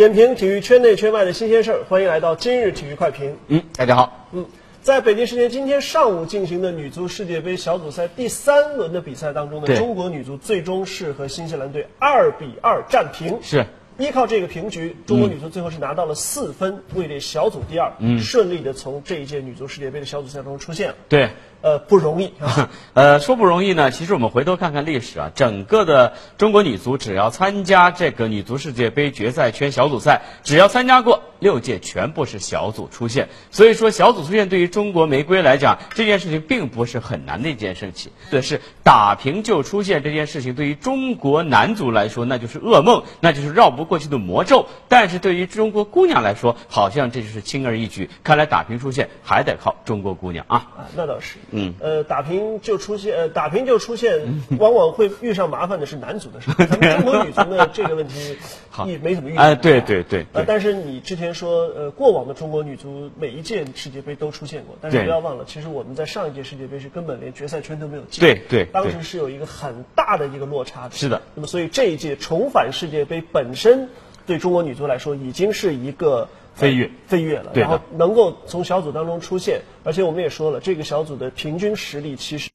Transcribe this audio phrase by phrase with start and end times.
[0.00, 3.36] 点评体育圈内圈外的新鲜事儿，欢迎来到今日体育快评。
[3.48, 4.26] 嗯，大家好。
[4.32, 4.46] 嗯，
[4.80, 13.40] 在北京时间今天上午进行的女足世界杯小组赛第三轮的比赛当中呢，中国女足最终是和新西兰队二比二战平。
[13.42, 13.66] 是。
[13.98, 20.94] 依靠这个平局，中国女足最后是拿到了四分，位列小组第二，嗯，顺利的从这一届女足世界杯的小组赛中出现了。
[21.10, 21.28] 对。
[21.62, 22.70] 呃，不容易啊。
[22.94, 33.28] 呃，说不容易呢，其实我们回头看看历史啊，整个的中国女足只要参加这个女足世界杯决赛圈小组赛，只要参加过六届，全部是小组出线。
[33.50, 38.12] 所以说，小组出线对于中国玫瑰来讲，这件事情并不是很难的一件事情。
[38.30, 44.66] 对，是打平就出线这件事情，对于中国男足来说，那就是噩梦，那就是绕不过去的魔咒。
[44.88, 48.08] 但是对于中国姑娘来说，好像这就是轻而易举。
[48.24, 50.56] 看来打平出线还得靠中国姑娘啊。
[50.56, 51.36] 啊，那倒是。
[51.52, 56.50] 嗯，呃，打平就出现，呃，打平就出现，往往会遇上麻烦的是男足的事。
[56.66, 58.36] 咱们中国女足呢，这个问题
[58.86, 59.42] 一没怎么遇到。
[59.42, 60.26] 哎，对对对。
[60.32, 68.20] 呃，但是你之前说，呃，过往的中国女足每一届世界杯都出现过，但是不要忘了，其实我们在上一届世界杯是根本连决赛圈都没有进。
[68.20, 68.64] 对对。
[68.66, 70.94] 当时是有一个很大的一个落差的。
[70.94, 71.22] 是的。
[71.34, 73.88] 那么，所以这一届重返世界杯本身
[74.26, 76.28] 对中国女足来说已经是一个。
[76.60, 82.50] 飞跃，飞跃了，然后能够从小组当中出现，而且我们也说了，这个小组的平均实力其实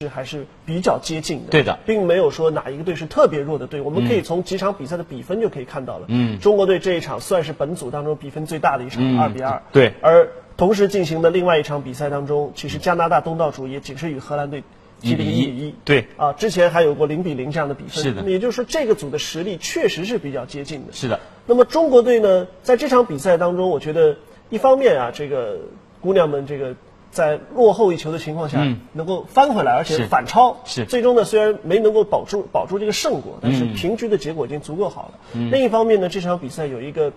[0.00, 3.80] 是还是比较接近的，对的，并没有说哪一个队是特别弱的队。
[3.80, 9.92] 我们可以从几场比赛的比分就可以看到了，嗯，中国队这一场算是本组当中比分最大的一场，二比二，对。
[10.00, 14.62] 而同时进行的另外一场比赛当中，其实加拿大东道主也仅是与荷兰队。
[15.00, 16.06] 踢了一比一，对。
[16.16, 18.22] 啊，之前还有过零比零这样的比分，是的。
[18.22, 21.20] 也就是说，这个组的实力确实是比较接近的，是的。
[21.46, 24.16] 那么中国队呢，在这场比赛当中，我觉得
[24.50, 25.58] 一方面啊，这个
[26.00, 26.74] 姑娘们这个
[27.10, 30.84] 在落后一球的情况下，能够翻回来，而且反超，是。
[30.84, 35.40] 最终呢，虽然没能够保住保住这个胜果，但是平局的结果已经足够好了。
[35.50, 37.12] 另一方面呢，这场比赛有一个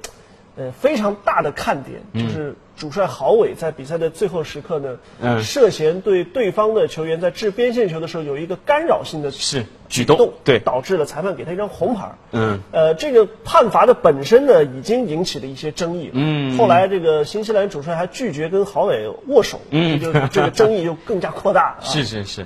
[0.58, 2.56] 呃非常大的看点，就是。
[2.78, 12.12] 主帅郝伟在比赛的最后时刻呢，嗯，涉嫌对对方的球员在掷边线球的时候有一个干扰性的是举动，对，导致了裁判给他一张红牌。
[12.34, 16.12] 嗯，呃，这个判罚的本身呢，已经引起了一些争议。
[16.14, 21.78] 嗯，后来这个新西兰主帅还拒绝跟郝伟握手，嗯，就这个争议就更加扩大。
[21.82, 22.46] 是是是。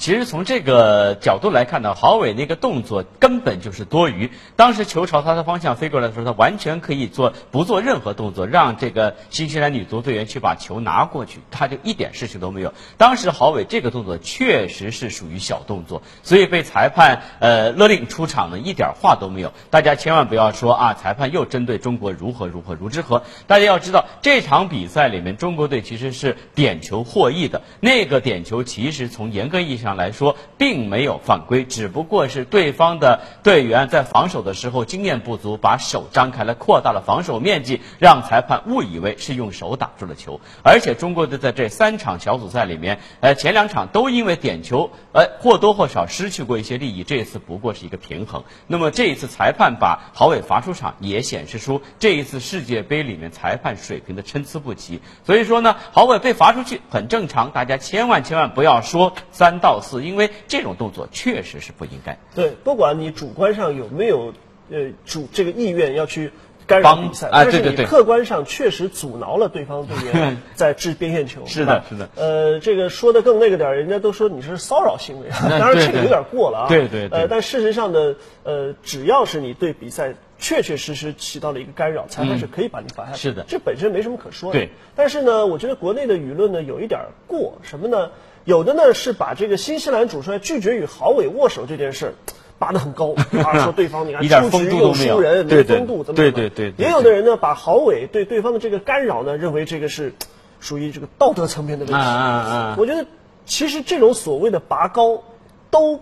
[0.00, 4.30] 其实从这个角度来看呢，郝伟那个动作根本就是多余。
[4.56, 12.72] 当时球朝他的方向飞过来的时候，他完全可以做不做任何动作，让这个新西兰女足队员去把球拿过去，他就一点事情都没有。
[12.96, 19.52] 当时郝伟这个动作确实是属于小动作，所以被裁判呃勒令出场呢，一点话都没有。
[19.68, 23.22] 大家千万不要说啊，裁判又针对中国如何如何如之何。
[23.46, 29.89] 大家要知道，这场比赛里面中国队其实是点球获益的，那个点球其实从严格意义上。
[29.96, 40.40] 来说，并没有犯规，只不过是对方的队员在防守的时候经验不足，把手张开了，扩大了防守面积，让裁判误以为是用手打住了球。
[40.62, 47.02] 而且中国队在这三场小组赛里面，呃，前两场都因为点球，呃，或多或少失去过一些利益。
[47.02, 48.44] 这一次不过是一个平衡。
[48.66, 55.00] 那么这一次裁判把郝伟罚出场，也显示出这一次世界杯里面裁判水平的参差不齐。
[55.24, 59.79] 所以说呢，郝伟被罚出去很正常，大家千万千万不要说三到。
[59.80, 62.18] 四，因为这种动作确实是不应该。
[62.34, 64.32] 对，不管你主观上有没有
[64.70, 66.32] 呃主这个意愿要去
[66.66, 71.44] 干扰比赛，但是你客观上确实阻挠了对方队员 在掷边线球。
[71.46, 72.08] 是的，是的。
[72.14, 76.68] 呃，这个说的更那个点儿，人家都说你是骚扰行为， 当然这个有点过了啊。
[76.68, 77.08] 对对。
[77.10, 78.14] 呃，但事实上呢，
[78.44, 83.18] 呃，只要是你对比赛确确实实起到了一个干扰，裁判是可以把你罚下去。
[83.18, 84.58] 是的，这本身没什么可说的。
[84.58, 84.70] 对。
[84.96, 88.10] 但是呢，我觉得国内的舆论呢有一点过，什么呢？
[88.46, 92.14] 有的呢是把这个新西兰主帅拒绝与郝伟握手这件事儿
[92.58, 93.14] 拔得很高，
[93.44, 96.32] 啊，说对方你看出局又输人，没风度，怎么怎么。
[96.32, 96.72] 对对对。
[96.78, 100.14] 也有的人呢把郝伟对对方的这个干扰呢认为这个是
[100.58, 101.94] 属于这个道德层面的问题。
[101.94, 102.76] 啊啊啊！
[102.78, 103.06] 我觉得
[103.44, 105.22] 其实这种所谓的拔高
[105.70, 106.00] 都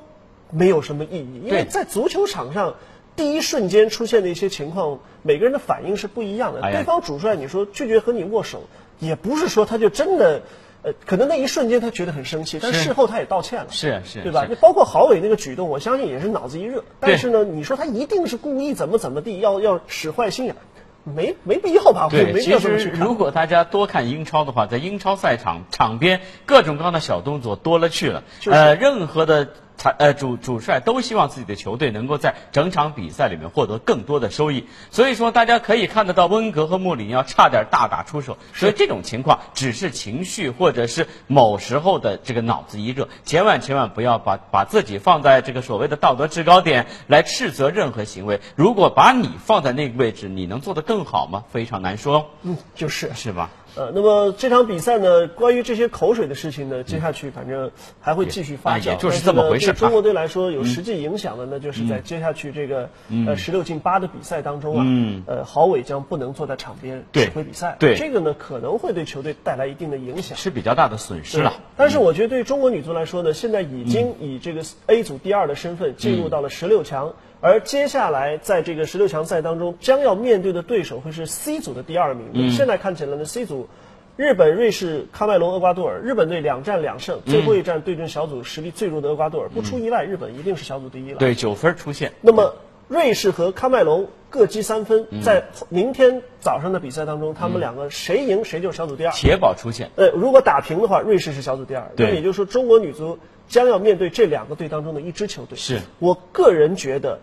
[0.50, 2.76] 没有什么意义，因为在足球场上
[3.18, 6.62] 第一瞬间出现的一些情况，每个人的反应是不一样的。
[6.62, 8.62] 对方主帅你说拒绝和你握手，
[8.98, 10.40] 也不是说他就真的。
[10.80, 14.46] 呃，可能那一瞬间他觉得很生气，但事后他也道歉了，是是，对吧？
[14.48, 16.84] 你包括郝伟那个举动，我相信也是脑子一热。
[17.00, 20.54] 但是呢，你说他一定是故意怎么怎么地，要要使坏心眼，
[21.02, 22.06] 没没必要吧？
[22.08, 28.22] 对，其实如果大家多看英超的话，在英超赛场场边各种各样的小动作多了去了。
[28.38, 29.48] 就呃，任何的
[29.78, 34.66] 裁呃主主帅都希望自己的球队能够在整场比赛里面获得更多的收益。
[34.90, 38.36] 所以说，大家可以看得到，温格和穆里尼奥差点大打出手。
[38.52, 48.40] 所以这种情况只是情绪或者是某时候的这个脑子一热，千万千万不要把把自己放在这个所谓的道德制高点来斥责任何行为。
[48.56, 51.44] 如果把你放在那个位置，你能做得更好吗？
[51.50, 52.30] 非常难说。
[52.42, 53.50] 嗯，就是是吧？
[53.78, 57.70] 呃，那么这场比赛呢，关于这些口水的事情呢，接下去反正
[58.00, 58.90] 还会继续发酵。
[58.90, 59.66] 也就是这么回事。
[59.66, 62.90] 对中国队来说，有实际影响的呢，就是在接下去这个
[63.26, 64.84] 呃十六进八的比赛当中啊，
[65.26, 67.76] 呃，郝伟将不能坐在场边指挥比赛。
[67.78, 71.54] 对这个呢，可能会对球队带来一定的影响，是比较大的损失了。
[71.76, 77.14] 但是我觉得，对于中国女足来说呢，现在已经以这个 A 组第二的身份进入到了十六强。
[77.40, 82.50] 而接下来在这个十六强赛当中，将要面对的对手会是 C 组的第二名。
[82.50, 83.68] 现在看起来呢，C 组，
[84.16, 91.18] 日本、瑞士、喀麦隆、厄瓜多尔，日本队两战两胜，最后一战对阵小组实力最弱的厄瓜多尔，不出意外，日本一定是小组第一了。
[91.18, 92.12] 对，九分出线。
[92.20, 92.54] 那么
[92.88, 99.90] 瑞士和喀麦隆各积三分，在明天早上的比赛当中，他们两个谁赢谁就是小组第二，铁保出线。
[99.96, 101.92] 呃，如果打平的话，瑞士是小组第二。
[101.96, 105.56] 那也就是说，中国女足将要面对这两个队当中的一支球队。
[105.56, 107.20] 是我个人觉得。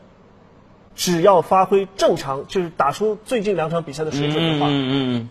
[0.97, 5.29] 只要发挥正常，就是打出最近两场比赛的水准的话，嗯嗯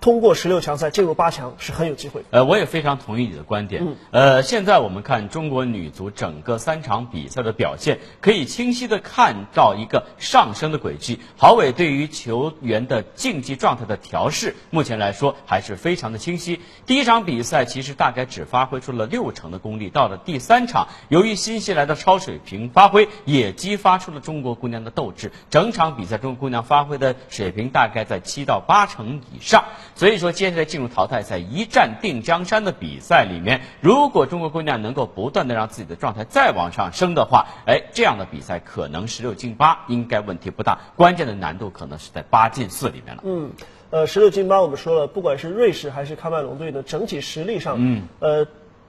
[0.00, 2.26] 通过十六强赛进入八强是很有机会的。
[2.30, 3.86] 呃，我也非常同意你的观点。
[3.86, 3.96] 嗯。
[4.10, 11.20] 呃，现在我们看中国女足整个三场比赛的表现，可以清晰的看到一个上升的轨迹。
[11.36, 16.60] 郝伟对于球员的竞技状态的调试，目前来说还是非常的清晰。
[16.86, 25.30] 第一场比赛其实大概只发挥出了六成的功力，到了第三场，由于新西兰的超水平发挥，也激发出了中国姑娘的斗志。
[25.50, 29.64] 整场比赛中国，姑娘发挥的水平大概在七到八成以上。
[30.00, 40.78] 所以说，接下来进入淘汰赛一战定江山的比赛里面，如果中国姑娘能够不断的让自己的状态再往上升的话，哎，这样的比赛可能十六进八应该问题不大。
[40.96, 43.22] 关键的难度可能是在八进四里面了。
[43.26, 43.50] 嗯，
[43.90, 48.46] 呃，十六进八我们说了，不管是瑞士还是喀麦隆队的，整体实力上，嗯，呃，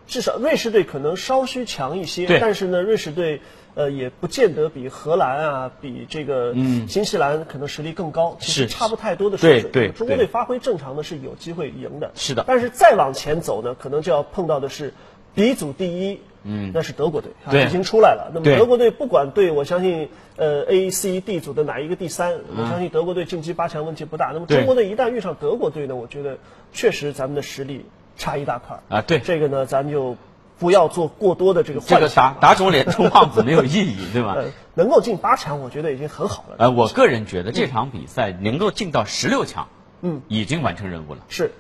[0.08, 3.42] 至少瑞士队可能稍需强一些，但是呢，瑞士队。
[3.74, 6.54] 呃，也不见得比荷兰啊，比这个
[6.90, 9.72] 新西兰可能实力更高，其实差不太多的水准。
[9.72, 12.12] 对对，中国队发挥正常的是有机会赢的。
[12.14, 12.44] 是的。
[12.46, 14.94] 但是再往前走呢，可能就要碰到的是
[15.36, 18.30] ，B 组第一，嗯，那是德国队，对，已经出来了。
[18.34, 24.32] 那么德国队不管对我相信，呃，A、C、D 组的哪一个第三，我相信德国队晋级八强问题不大。
[24.34, 26.40] 那么中国队一旦遇上德国队呢，我觉得
[26.74, 27.86] 确实咱们的实力
[28.18, 28.80] 差一大块。
[28.90, 30.18] 啊，对，这个呢，咱就。
[30.60, 34.38] 不要做过多的这个这个打打肿脸充胖子没有意义，对吧？
[34.76, 36.56] 能够进八强，我觉得已经很好了。
[36.60, 39.70] 呃，我个人觉得这场比赛能够进到十六强，
[40.02, 41.22] 嗯，已经完成任务了。
[41.30, 41.52] 是，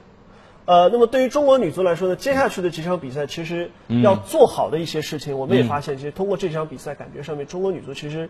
[0.65, 3.71] 呃，那么对于中国女足来说呢，接下去的几场比赛其实
[4.03, 8.29] 要做好的一些事情，我们也发现，其实通过这场比赛，感觉上面中国女足其实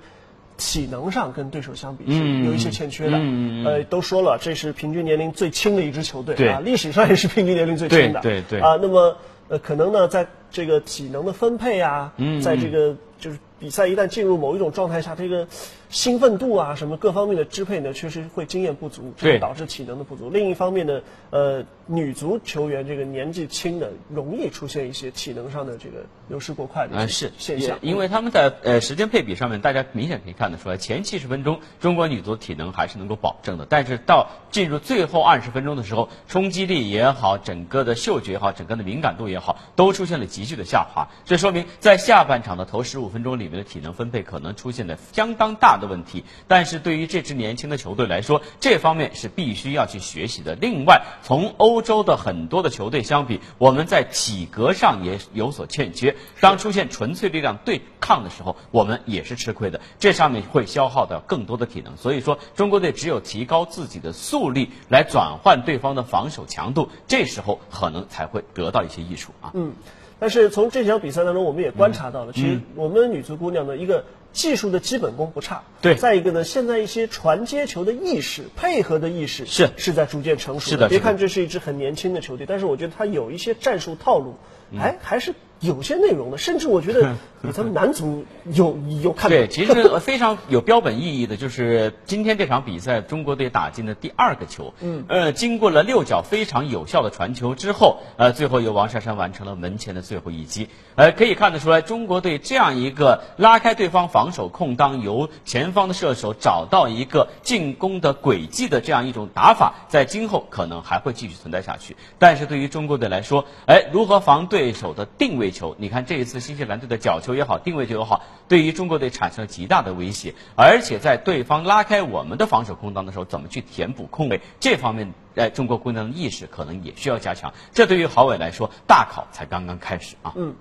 [0.57, 3.17] 体能上跟对手相比是有一些欠缺的。
[3.65, 8.21] 呃，都说了，这是平均年龄最轻的一支球队啊，历史上也是平均年龄最轻的。
[8.21, 9.17] 对对啊，那么
[9.49, 15.47] 呃，可能呢，在这个体能的分配啊，在这个就是比赛一旦进入某一种状态下，这个
[15.89, 20.31] 兴奋度啊什么各方面的支配呢，确实会经验不足，导致体能的不足。
[20.31, 25.97] 另一方面呢，呃，女足球员这个年纪轻的，容易出现一些体能上的这个
[26.27, 27.77] 流失过快的是现象。
[27.83, 41.07] 因为他们在呃时间配比上面，大家明显可以看得出来，前七十分钟中国女足体能还是能够保证的，但是到进入最后二十分钟的时候，冲击力也好，整个的嗅觉也好，整个的敏感度也好，都出现了急剧的下滑。
[41.25, 46.23] 这说明在下半场的头十五分钟里面的体能分配可能出现了相当大的问题。
[46.47, 50.55] 但是对于这支年轻的球队来说，这方面是必须要去学习的。
[50.55, 56.15] 另外，从欧洲的很多的球队相比，我们在体格上也有所欠缺。
[56.39, 59.79] 当出现纯粹力量对抗的时候，我们也是吃亏的。
[59.99, 61.97] 这上面会消耗掉更多的体能。
[61.97, 69.51] 所以说，中国队只有提高自己的速力，来转换对方的防守强度，这时候可能才会得到一些益处啊。
[69.53, 69.73] 嗯。
[70.21, 75.63] 但是从这场比赛当中，我们也观察到了，其实我们女足姑娘的一个技术的基本功不差。
[75.81, 75.95] 对。
[75.95, 80.69] 再一个呢，现在一些传接球的意识、配合的意识是是在逐渐成熟。
[80.69, 80.89] 是的。
[80.89, 84.35] 别看这是一支很年轻的球队，但是我觉得它有一些战术套路，
[84.79, 85.33] 哎，还是。
[85.61, 94.73] 有些内容的， 甚至我觉得比咱们男足有有看对，其实 非常有标本意义的，就是今天这场比赛，中国队打进的第二个球。
[94.81, 95.05] 嗯。
[95.07, 100.67] 呃，经过了六脚非常有效的传球之后，呃，最后由王珊珊完成了门前的最后一击。
[100.95, 111.95] 呃，可以看得出来，中国队这样一个拉开对方防守空当，由前方的射手找到一个进攻的轨迹的这样一种打法，在今后可能还会继续存在下去。
[112.19, 114.41] 但是对于中国队来说，哎，如何防？
[114.51, 115.75] 对手的定位球。
[115.77, 120.33] 你看这一次新西兰队的角球也好，定位球也好，对于中国队产生了极大的威胁。
[120.55, 127.53] 而且在对方拉开我们的防守空档的时候，怎么去填补空位，这方面，呃，中国姑娘的意识可能也需要加强。
[127.73, 130.33] 这对于郝伟来说，大考才刚刚开始啊。
[130.35, 130.55] 嗯。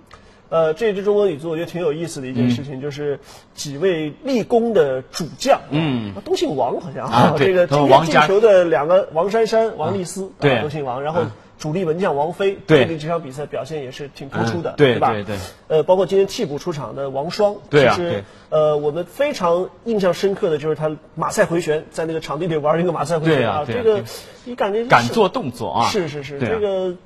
[0.48, 3.20] 呃，这支中国女足我觉得挺有意思的一件事情，就是
[3.54, 11.22] 几位立功的主将，嗯，都姓王好像啊，这个今天进球的两个王珊珊、王丽丝，对，都姓王，然后
[11.60, 15.12] 主力门将王菲，对，这场比赛表现也是挺突出的，对吧？
[15.12, 15.36] 对对。
[15.68, 18.24] 呃，包括今天替补出场的王霜，对啊，对。
[18.48, 24.02] 呃，我们非常印象深刻的就是他马赛回旋，在那个场地里玩一个马赛回旋啊，这个
[24.44, 26.96] 你感觉敢做动作啊，是是是，这个。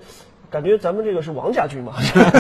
[0.55, 1.95] 感觉咱们这个是王家军嘛，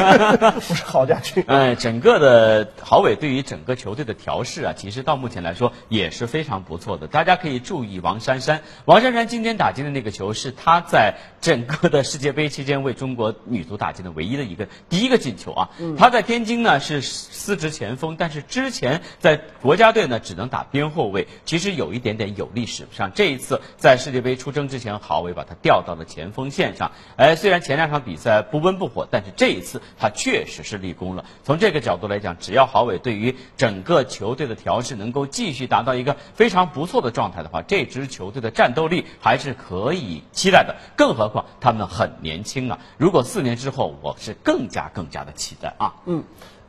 [0.54, 1.42] 不是郝家军。
[1.48, 7.08] 哎，整个的郝伟对于整个球队的调试啊，其实到目前来说也是非常不错的。
[7.08, 15.70] 大家可以注意王珊珊，王珊珊今天打进的那个球是她在整个的世界杯期间为中国女足打进的唯一的一个第一个进球啊。
[15.98, 22.86] 她在天津呢是司职前锋，但是之前在国家队呢只能打边后卫，其实有一点点有历史。
[22.92, 26.92] 上这一次在世界杯出征之前，郝伟把她调到了前锋线上。
[27.16, 28.03] 哎，虽然前两场。
[28.04, 31.24] 比赛不温不火，但是这一次他确实是立功了。
[31.42, 40.76] 从这个角度来讲，只要郝伟对于整个球队的调试能够继续达到一个非常不错的状态的话，这支球队的战斗力还是可以期待的。
[40.96, 42.78] 更何况他们很年轻啊！
[42.98, 45.94] 如果四年之后，我是更加更加的期待啊。
[46.06, 46.22] 嗯，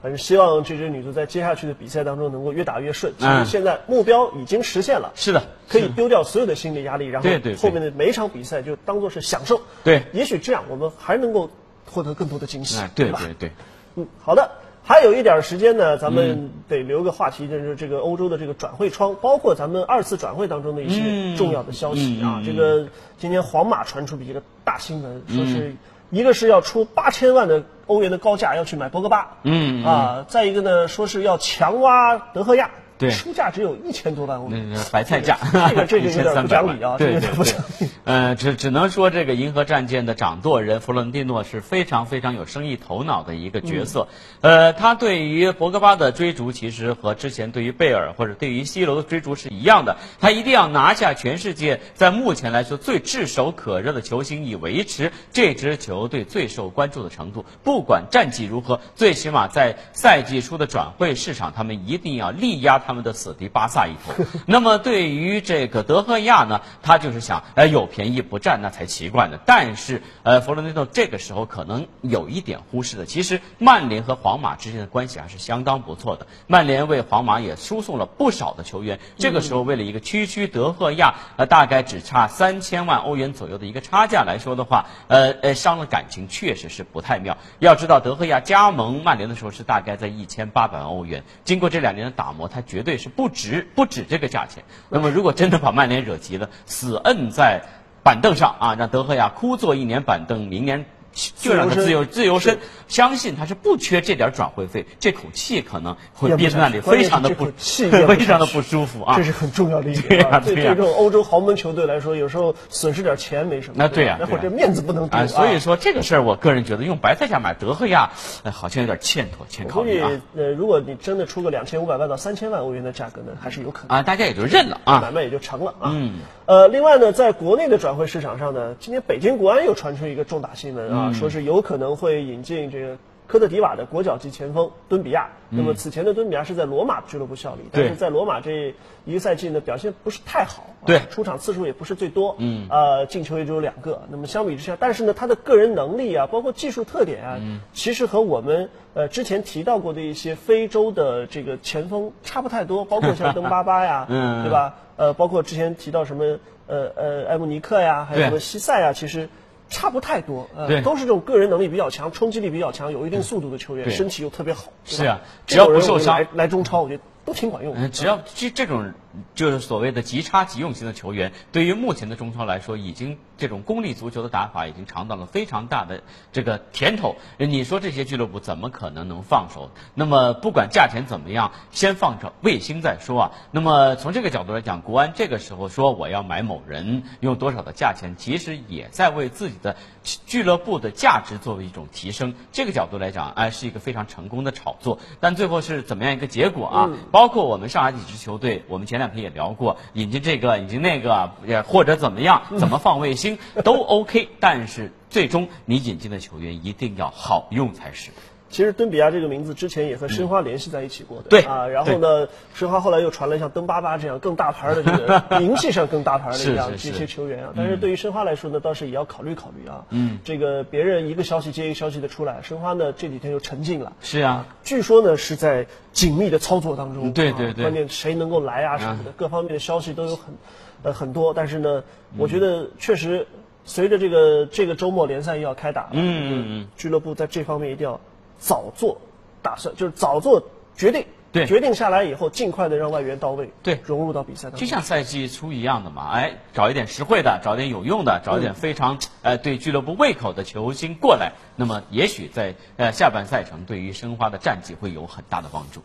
[0.06, 3.12] 反正希望这支女足在接下去的比赛当中能够越打越顺。
[3.18, 5.12] 其实现在目标已经实现了。
[5.16, 5.42] 是的。
[5.68, 9.60] 可以丢掉所有的心理压力，然后后面的每一场比赛就当做是享受。
[9.84, 11.50] 对，也许这样我们还能够
[11.90, 13.20] 获得更多的惊喜，对吧？
[13.24, 13.52] 对对。
[13.96, 14.52] 嗯，好的，
[14.84, 22.44] 还有一点时间呢，咱们得留个话题，就是这个欧洲的这个转会窗，包括咱们二次转会当中的一些重要的消息啊。
[22.46, 25.76] 这个今天皇马传出的一个大新闻，说是
[26.12, 32.72] 一个是要出八千万的欧元的高价要去买博格巴，嗯啊，再一个呢，说是要强挖德赫亚。
[32.98, 44.08] 对，出价只有一千多万欧元，白菜价，这个这个有点不讲理啊，对对对，呃，只只能说这个银河战舰的掌舵人弗伦蒂诺是非常非常有生意头脑的一个角色，
[44.40, 57.44] 呃，他对于博格巴的追逐其实和之前对于贝尔或者对于西罗的追逐是一样的，他一定要拿下全世界在目前来说最炙手可热的球星，以维持这支球队最受关注的程度。
[57.62, 62.85] 不管战绩如何，最起码在赛季初的转会市场，他们一定要力压。
[62.86, 64.14] 他们的死敌巴萨一头，
[64.46, 69.40] 那么对于这个德赫亚呢，他就是想，哎，有便宜不占那才奇怪呢。
[69.44, 76.28] 但是，呃，弗洛内诺这个时候可能有一点忽视了，其实曼联和皇马之间的关系还是相当不错的。
[76.46, 87.38] 曼联为皇马也输送了不少的球员，这个时候为了一个区区德赫亚，呃，大概只差三千万欧元左右的一个差价来说的话，呃呃，伤了感情确实是不太妙。
[87.60, 92.62] 要知道，德赫亚加盟曼联的时候是大概在一千八百万欧元，经过这两年的打磨，他。
[92.66, 94.66] 绝绝对是不值不止这个价钱。
[94.90, 97.62] 那么，如果真的把曼联惹急了，死摁在
[98.04, 100.84] 板凳上啊，让德赫亚枯坐一年板凳，明年。
[101.16, 109.16] 就让他自由自由身，相信他是不缺这点转会费，这口气可能会憋在那里，非常的不气 非常的不舒服啊！
[109.16, 110.40] 这是很重要的一点啊！
[110.46, 113.76] 对这种欧洲豪门球队来说，有时候损失点钱没什么。
[113.78, 115.28] 那对呀，那或者面子不能丢啊！
[115.28, 118.12] 所以说这个事儿，我个人觉得用白菜价买德赫亚，
[118.52, 120.12] 好像有点欠妥，欠考虑啊。
[120.36, 125.92] 呃，如果你真的出个两千五百万到三千万欧元的价格呢，还是有可能啊，大家也就认了啊，买卖也就成了啊。
[125.94, 126.20] 嗯。
[126.46, 132.98] 呃，另外呢，在国内的转会市场上呢，今天北京国安又传出一个重大新闻啊，说是有可能会引进这个
[133.28, 135.30] 科特迪瓦的国脚级前锋敦比亚。
[135.50, 138.74] 那么此前的敦比亚是在罗马俱乐部效力，但是在罗马这
[139.06, 144.02] 一个赛季呢，表现不是太好，对，出场次数也不是最多，嗯，呃，进球也只有两个。
[144.10, 147.40] 那么相比之下，但是呢，他的个人能力啊，包括技术特点啊，
[147.74, 154.06] 其实和我们呃之前提到过的一些非洲的这个前锋差不太多，包括像登巴巴呀，
[154.44, 154.76] 对吧？
[154.98, 159.30] 呃，包括之前提到什么呃呃埃姆尼克呀，还有什么西塞啊，其实
[159.70, 164.72] 差不太多，呃，都是这种个人能力比较强、冲击力比较强、有一定速度的球员，身体又特别好。
[164.86, 167.74] 是啊，只要不受伤来中超，我觉得都挺管用。
[167.76, 168.94] 嗯，只要这这种。
[169.34, 176.04] 就是所谓的即插即用型的球员，对于目前的中超来说，已经这种功利足球的打法已经尝到了非常大的
[176.34, 177.16] 这个甜头。
[177.38, 179.72] 你说这些俱乐部怎么可能能放手？
[179.94, 183.32] 那么不管价钱怎么样，先放着卫星再说啊。
[183.52, 192.36] 那么从这个角度来讲，国安这个时候说我要买某人，用多少的价钱，其实也在为自己的俱乐部的价值作为一种提升。
[192.52, 195.00] 这个角度来讲，哎，是一个非常成功的炒作。
[195.22, 196.90] 但最后是怎么样一个结果啊？
[197.16, 208.12] 包括我们上海几支球队，我们前两天也聊过，引进这个，引进那个，也或者怎么样，怎么放卫星都 OK，但是最终你引进的球员一定要好用才是。
[208.50, 230.36] 其实敦比亚这个名字之前也和申花联系在一起过的，对啊，然后呢，申花后来又传了像登巴巴这样更大牌的这个 名气上更大牌的这样这些球员啊，但是对于申花来说呢，倒是也要考虑考虑啊，嗯，这个别人一个消息接一个消息的出来，申花呢这几天又沉静了，是啊，据说呢是在紧密的操作当中，对对对，关键谁能够来啊什么的，各方面的消息都有很
[230.84, 231.84] 呃很多，但是呢，
[232.18, 233.28] 我觉得确实
[233.66, 235.98] 随着这个这个周末联赛又要开打，嗯
[236.30, 238.00] 嗯嗯，俱乐部在这方面一定要
[238.46, 238.98] 早做。
[239.42, 240.42] 打算就是早做
[240.76, 244.60] 决定，对，决定下来以后，尽快的让外援到位，对，融入到比赛当中。
[244.60, 255.84] 就像赛季初一样的嘛，哎，找一点实惠的，找点有用的，找一点非常呃对俱乐部胃口的球星过来，那么也许在呃下半赛程对于申花的战绩会有很大的帮助。